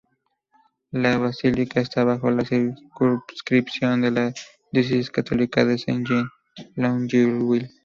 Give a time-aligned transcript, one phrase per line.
[0.93, 4.33] La basílica está bajo la circunscripción de la
[4.71, 7.69] diócesis católica de Saint-Jean-Longueuil.